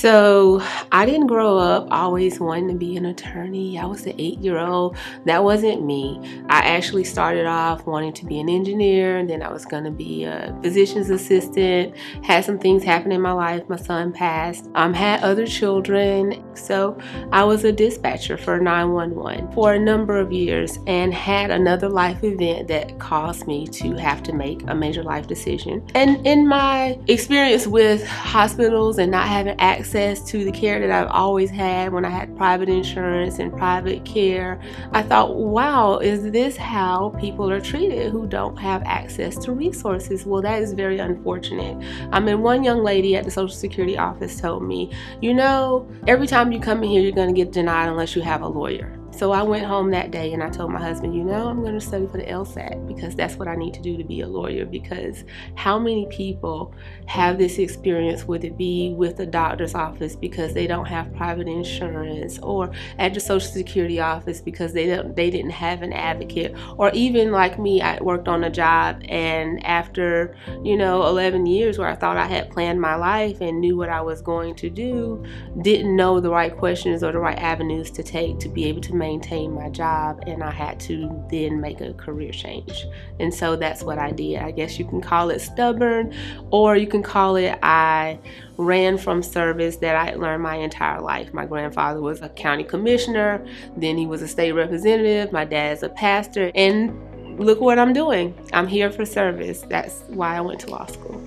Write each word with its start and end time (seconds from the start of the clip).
So 0.00 0.62
I 0.92 1.04
didn't 1.04 1.26
grow 1.26 1.58
up 1.58 1.88
always 1.90 2.40
wanting 2.40 2.68
to 2.68 2.74
be 2.74 2.96
an 2.96 3.04
attorney. 3.04 3.78
I 3.78 3.84
was 3.84 4.06
an 4.06 4.14
eight 4.16 4.38
year 4.38 4.56
old. 4.56 4.96
That 5.26 5.44
wasn't 5.44 5.84
me. 5.84 6.18
I 6.48 6.60
actually 6.60 7.04
started 7.04 7.44
off 7.44 7.84
wanting 7.84 8.14
to 8.14 8.24
be 8.24 8.40
an 8.40 8.48
engineer, 8.48 9.18
and 9.18 9.28
then 9.28 9.42
I 9.42 9.52
was 9.52 9.66
going 9.66 9.84
to 9.84 9.90
be 9.90 10.24
a 10.24 10.58
physician's 10.62 11.10
assistant. 11.10 11.94
Had 12.22 12.46
some 12.46 12.58
things 12.58 12.82
happen 12.82 13.12
in 13.12 13.20
my 13.20 13.32
life. 13.32 13.68
My 13.68 13.76
son 13.76 14.10
passed. 14.10 14.70
Um, 14.74 14.94
had 14.94 15.22
other 15.22 15.46
children. 15.46 16.42
So 16.56 16.98
I 17.30 17.44
was 17.44 17.64
a 17.64 17.72
dispatcher 17.72 18.38
for 18.38 18.58
911 18.58 19.52
for 19.52 19.74
a 19.74 19.78
number 19.78 20.18
of 20.18 20.32
years 20.32 20.78
and 20.86 21.12
had 21.12 21.50
another 21.50 21.90
life 21.90 22.24
event 22.24 22.68
that 22.68 22.98
caused 23.00 23.46
me 23.46 23.66
to 23.66 23.96
have 23.96 24.22
to 24.22 24.32
make 24.32 24.62
a 24.66 24.74
major 24.74 25.02
life 25.02 25.26
decision. 25.26 25.86
And 25.94 26.26
in 26.26 26.48
my 26.48 26.98
experience 27.06 27.66
with 27.66 28.06
hospitals 28.06 28.96
and 28.96 29.10
not 29.10 29.28
having 29.28 29.60
access 29.60 29.89
access 29.90 30.22
to 30.22 30.44
the 30.44 30.52
care 30.52 30.78
that 30.78 30.90
I've 30.92 31.10
always 31.10 31.50
had 31.50 31.92
when 31.92 32.04
I 32.04 32.10
had 32.10 32.36
private 32.36 32.68
insurance 32.68 33.40
and 33.40 33.52
private 33.52 34.04
care, 34.04 34.60
I 34.92 35.02
thought, 35.02 35.34
wow, 35.34 35.98
is 35.98 36.30
this 36.30 36.56
how 36.56 37.12
people 37.18 37.50
are 37.50 37.60
treated 37.60 38.12
who 38.12 38.28
don't 38.28 38.56
have 38.56 38.84
access 38.84 39.36
to 39.38 39.52
resources? 39.52 40.24
Well, 40.24 40.42
that 40.42 40.62
is 40.62 40.74
very 40.74 41.00
unfortunate. 41.00 41.76
I 42.12 42.20
mean, 42.20 42.40
one 42.40 42.62
young 42.62 42.84
lady 42.84 43.16
at 43.16 43.24
the 43.24 43.32
Social 43.32 43.56
Security 43.56 43.98
office 43.98 44.40
told 44.40 44.62
me, 44.62 44.92
you 45.20 45.34
know, 45.34 45.90
every 46.06 46.28
time 46.28 46.52
you 46.52 46.60
come 46.60 46.84
in 46.84 46.90
here, 46.90 47.02
you're 47.02 47.10
going 47.10 47.34
to 47.34 47.44
get 47.44 47.50
denied 47.50 47.88
unless 47.88 48.14
you 48.14 48.22
have 48.22 48.42
a 48.42 48.48
lawyer. 48.48 48.99
So 49.12 49.32
I 49.32 49.42
went 49.42 49.66
home 49.66 49.90
that 49.90 50.10
day 50.10 50.32
and 50.32 50.42
I 50.42 50.48
told 50.48 50.70
my 50.72 50.80
husband, 50.80 51.14
you 51.14 51.24
know, 51.24 51.48
I'm 51.48 51.60
going 51.60 51.74
to 51.74 51.80
study 51.80 52.06
for 52.06 52.16
the 52.16 52.24
LSAT 52.24 52.86
because 52.86 53.14
that's 53.14 53.36
what 53.36 53.48
I 53.48 53.56
need 53.56 53.74
to 53.74 53.80
do 53.80 53.96
to 53.96 54.04
be 54.04 54.20
a 54.20 54.26
lawyer. 54.26 54.64
Because 54.64 55.24
how 55.56 55.78
many 55.78 56.06
people 56.06 56.72
have 57.06 57.36
this 57.36 57.58
experience, 57.58 58.24
whether 58.24 58.46
it 58.46 58.56
be 58.56 58.94
with 58.96 59.16
the 59.16 59.26
doctor's 59.26 59.74
office 59.74 60.16
because 60.16 60.54
they 60.54 60.66
don't 60.66 60.86
have 60.86 61.14
private 61.16 61.48
insurance, 61.48 62.38
or 62.38 62.70
at 62.98 63.12
the 63.12 63.20
Social 63.20 63.50
Security 63.50 64.00
office 64.00 64.40
because 64.40 64.72
they 64.72 64.86
don't, 64.86 65.14
they 65.16 65.28
didn't 65.28 65.50
have 65.50 65.82
an 65.82 65.92
advocate, 65.92 66.54
or 66.78 66.90
even 66.94 67.32
like 67.32 67.58
me, 67.58 67.82
I 67.82 68.00
worked 68.00 68.28
on 68.28 68.44
a 68.44 68.50
job 68.50 69.02
and 69.08 69.64
after 69.66 70.36
you 70.62 70.76
know 70.76 71.06
11 71.06 71.46
years 71.46 71.78
where 71.78 71.88
I 71.88 71.94
thought 71.96 72.16
I 72.16 72.26
had 72.26 72.50
planned 72.50 72.80
my 72.80 72.94
life 72.94 73.40
and 73.40 73.60
knew 73.60 73.76
what 73.76 73.88
I 73.88 74.00
was 74.00 74.22
going 74.22 74.54
to 74.56 74.70
do, 74.70 75.24
didn't 75.62 75.94
know 75.94 76.20
the 76.20 76.30
right 76.30 76.56
questions 76.56 77.02
or 77.02 77.12
the 77.12 77.18
right 77.18 77.38
avenues 77.38 77.90
to 77.92 78.02
take 78.02 78.38
to 78.38 78.48
be 78.48 78.64
able 78.66 78.80
to 78.82 78.94
maintain 79.00 79.52
my 79.52 79.68
job 79.70 80.22
and 80.28 80.44
I 80.44 80.52
had 80.52 80.78
to 80.80 81.24
then 81.28 81.60
make 81.60 81.80
a 81.80 81.92
career 81.94 82.30
change. 82.30 82.86
And 83.18 83.34
so 83.34 83.56
that's 83.56 83.82
what 83.82 83.98
I 83.98 84.12
did. 84.12 84.36
I 84.36 84.52
guess 84.52 84.78
you 84.78 84.84
can 84.84 85.00
call 85.00 85.30
it 85.30 85.40
stubborn 85.40 86.14
or 86.50 86.76
you 86.76 86.86
can 86.86 87.02
call 87.02 87.34
it 87.34 87.58
I 87.62 88.20
ran 88.58 88.98
from 88.98 89.22
service 89.22 89.76
that 89.78 89.96
I 89.96 90.14
learned 90.14 90.44
my 90.44 90.56
entire 90.56 91.00
life. 91.00 91.34
My 91.34 91.46
grandfather 91.46 92.00
was 92.00 92.20
a 92.22 92.28
county 92.28 92.62
commissioner, 92.62 93.44
then 93.76 93.96
he 93.96 94.06
was 94.06 94.22
a 94.22 94.28
state 94.28 94.52
representative, 94.52 95.32
my 95.32 95.44
dad's 95.44 95.82
a 95.82 95.88
pastor, 95.88 96.52
and 96.54 97.40
look 97.40 97.60
what 97.60 97.78
I'm 97.78 97.92
doing. 97.92 98.34
I'm 98.52 98.68
here 98.68 98.90
for 98.90 99.04
service. 99.06 99.62
That's 99.62 100.02
why 100.08 100.36
I 100.36 100.40
went 100.42 100.60
to 100.60 100.70
law 100.70 100.86
school. 100.86 101.20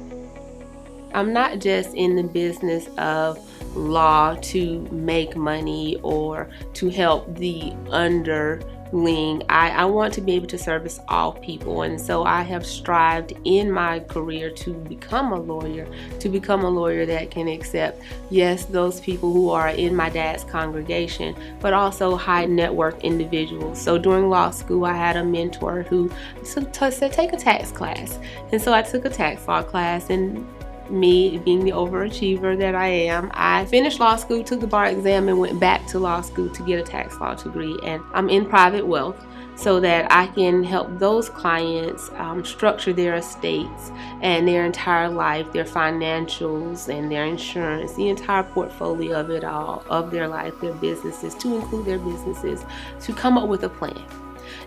I'm 1.14 1.34
not 1.34 1.60
just 1.60 1.94
in 1.94 2.16
the 2.16 2.24
business 2.24 2.88
of 2.98 3.38
law 3.76 4.36
to 4.36 4.82
make 4.92 5.36
money 5.36 5.98
or 6.04 6.50
to 6.74 6.90
help 6.90 7.36
the 7.36 7.74
underling. 7.90 9.42
I, 9.50 9.72
I 9.72 9.86
want 9.86 10.14
to 10.14 10.22
be 10.22 10.34
able 10.34 10.46
to 10.48 10.58
service 10.58 11.00
all 11.08 11.34
people. 11.34 11.82
And 11.82 12.00
so 12.00 12.24
I 12.26 12.44
have 12.44 12.64
strived 12.64 13.34
in 13.44 13.72
my 13.72 14.02
career 14.02 14.52
to 14.52 14.74
become 14.74 15.32
a 15.32 15.40
lawyer, 15.40 15.88
to 16.20 16.30
become 16.30 16.64
a 16.64 16.70
lawyer 16.70 17.04
that 17.08 17.32
can 17.32 17.48
accept, 17.48 18.00
yes, 18.30 18.66
those 18.66 19.00
people 19.02 19.34
who 19.34 19.50
are 19.50 19.70
in 19.70 19.96
my 19.96 20.10
dad's 20.10 20.44
congregation, 20.44 21.36
but 21.60 21.74
also 21.74 22.16
high 22.16 22.46
net 22.46 22.72
worth 22.72 23.00
individuals. 23.04 23.82
So 23.82 23.98
during 23.98 24.30
law 24.30 24.52
school, 24.52 24.86
I 24.86 24.94
had 24.94 25.18
a 25.18 25.24
mentor 25.24 25.82
who 25.90 26.12
said, 26.44 26.72
take 26.72 27.34
a 27.34 27.38
tax 27.38 27.72
class. 27.72 28.20
And 28.52 28.62
so 28.62 28.74
I 28.74 28.84
took 28.84 29.06
a 29.06 29.10
tax 29.10 29.48
law 29.48 29.64
class 29.64 30.12
and 30.12 30.48
me 30.90 31.38
being 31.40 31.64
the 31.64 31.72
overachiever 31.72 32.58
that 32.58 32.76
I 32.76 32.88
am, 32.88 33.32
I 33.34 33.66
finished 33.66 34.00
law 34.00 34.16
school, 34.16 34.44
took 34.44 34.60
the 34.60 34.68
bar 34.68 34.88
exam, 34.88 35.28
and 35.28 35.40
went 35.40 35.60
back 35.60 35.86
to 35.88 36.00
law 36.00 36.22
school 36.22 36.50
to 36.50 36.64
get 36.64 36.80
a 36.80 36.84
tax 36.84 37.20
law 37.20 37.36
degree. 37.36 37.78
And 37.84 38.04
I'm 38.14 38.30
in 38.30 38.46
private 38.46 38.86
wealth 38.86 39.24
so 39.56 39.80
that 39.80 40.12
I 40.12 40.28
can 40.28 40.64
help 40.64 40.98
those 41.00 41.30
clients 41.30 42.10
um, 42.16 42.44
structure 42.44 42.92
their 42.92 43.16
estates 43.16 43.92
and 44.22 44.48
their 44.48 44.66
entire 44.66 45.10
life, 45.10 45.52
their 45.54 45.66
financials 45.66 46.94
and 46.94 47.12
their 47.12 47.26
insurance, 47.26 47.94
the 47.94 48.10
entire 48.10 48.44
portfolio 48.44 49.20
of 49.20 49.30
it 49.30 49.44
all, 49.44 49.84
of 49.90 50.12
their 50.12 50.28
life, 50.28 50.60
their 50.60 50.74
businesses, 50.74 51.36
to 51.36 51.56
include 51.56 51.86
their 51.86 52.00
businesses, 52.00 52.66
to 53.02 53.14
come 53.14 53.38
up 53.38 53.48
with 53.48 53.64
a 53.64 53.70
plan. 53.70 54.04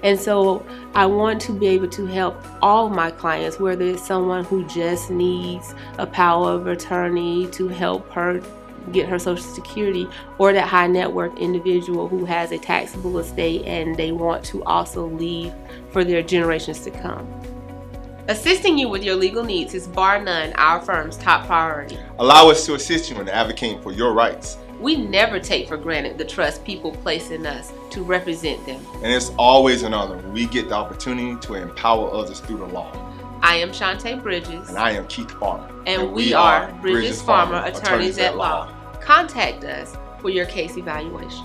And 0.03 0.19
so 0.19 0.65
I 0.95 1.07
want 1.07 1.41
to 1.43 1.53
be 1.53 1.67
able 1.69 1.89
to 1.89 2.07
help 2.07 2.43
all 2.63 2.89
my 2.89 3.11
clients, 3.11 3.59
whether 3.59 3.85
it's 3.85 4.07
someone 4.07 4.45
who 4.45 4.65
just 4.67 5.11
needs 5.11 5.75
a 5.99 6.07
power 6.07 6.53
of 6.53 6.67
attorney 6.67 7.47
to 7.53 7.69
help 7.69 8.11
her 8.13 8.43
get 8.93 9.09
her 9.09 9.19
social 9.19 9.45
security 9.45 10.09
or 10.39 10.53
that 10.53 10.69
high 10.69 10.87
net 10.87 11.11
worth 11.11 11.37
individual 11.39 12.09
who 12.09 12.25
has 12.25 12.53
a 12.53 12.59
taxable 12.59 13.19
estate 13.19 13.65
and 13.65 13.97
they 13.97 14.13
want 14.13 14.45
to 14.45 14.63
also 14.65 15.07
leave 15.07 15.53
for 15.91 16.05
their 16.05 16.23
generations 16.23 16.81
to 16.81 16.91
come. 16.91 17.29
Assisting 18.29 18.77
you 18.77 18.89
with 18.89 19.05
your 19.05 19.15
legal 19.15 19.45
needs 19.45 19.73
is 19.73 19.87
bar 19.87 20.21
none 20.21 20.53
our 20.55 20.81
firm's 20.81 21.17
top 21.17 21.47
priority. 21.47 21.99
Allow 22.19 22.51
us 22.51 22.67
to 22.67 22.75
assist 22.75 23.09
you 23.09 23.21
in 23.21 23.29
advocating 23.29 23.81
for 23.81 23.93
your 23.93 24.13
rights. 24.13 24.59
We 24.81 24.97
never 24.97 25.41
take 25.41 25.69
for 25.69 25.77
granted 25.77 26.19
the 26.19 26.25
trust 26.25 26.65
people 26.65 26.93
place 26.93 27.31
in 27.31 27.47
us 27.47 27.73
to 27.91 28.03
represent 28.03 28.65
them. 28.67 28.85
And 28.97 29.07
it's 29.07 29.31
always 29.39 29.83
an 29.83 29.95
honor 29.95 30.17
when 30.17 30.33
we 30.33 30.47
get 30.47 30.69
the 30.69 30.75
opportunity 30.75 31.41
to 31.47 31.55
empower 31.55 32.13
others 32.13 32.41
through 32.41 32.59
the 32.59 32.67
law. 32.67 32.93
I 33.41 33.57
am 33.57 33.71
Shantae 33.71 34.23
Bridges. 34.23 34.69
And 34.69 34.77
I 34.77 34.91
am 34.93 35.07
Keith 35.07 35.31
Farmer. 35.31 35.69
And, 35.87 36.03
and 36.03 36.13
we, 36.13 36.27
we, 36.27 36.35
are 36.35 36.71
Bridges, 36.81 37.01
Bridges 37.01 37.23
Farmer, 37.23 37.59
Attorneys, 37.59 37.79
Attorneys 37.79 38.19
at 38.19 38.37
Law. 38.37 38.67
Law. 38.67 39.01
Contact 39.01 39.65
us 39.65 39.97
for 40.21 40.31
your 40.31 40.47
case 40.47 40.77
evaluation. 40.77 41.45